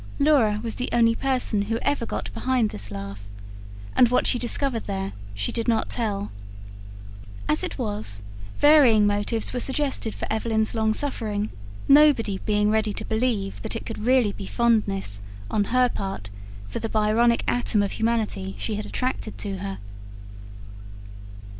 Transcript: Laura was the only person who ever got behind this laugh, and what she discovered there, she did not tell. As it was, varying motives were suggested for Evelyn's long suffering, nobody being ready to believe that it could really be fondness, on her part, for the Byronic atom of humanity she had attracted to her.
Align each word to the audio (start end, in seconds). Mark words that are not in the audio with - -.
Laura 0.17 0.59
was 0.63 0.73
the 0.73 0.89
only 0.91 1.13
person 1.13 1.61
who 1.61 1.77
ever 1.83 2.07
got 2.07 2.33
behind 2.33 2.71
this 2.71 2.89
laugh, 2.89 3.21
and 3.95 4.09
what 4.09 4.25
she 4.25 4.39
discovered 4.39 4.87
there, 4.87 5.13
she 5.35 5.51
did 5.51 5.67
not 5.67 5.89
tell. 5.91 6.31
As 7.47 7.61
it 7.61 7.77
was, 7.77 8.23
varying 8.57 9.05
motives 9.05 9.53
were 9.53 9.59
suggested 9.59 10.15
for 10.15 10.25
Evelyn's 10.33 10.73
long 10.73 10.95
suffering, 10.95 11.51
nobody 11.87 12.39
being 12.47 12.71
ready 12.71 12.93
to 12.93 13.05
believe 13.05 13.61
that 13.61 13.75
it 13.75 13.85
could 13.85 13.99
really 13.99 14.31
be 14.31 14.47
fondness, 14.47 15.21
on 15.51 15.65
her 15.65 15.87
part, 15.87 16.31
for 16.67 16.79
the 16.79 16.89
Byronic 16.89 17.43
atom 17.47 17.83
of 17.83 17.91
humanity 17.91 18.55
she 18.57 18.73
had 18.77 18.87
attracted 18.87 19.37
to 19.37 19.57
her. 19.59 19.77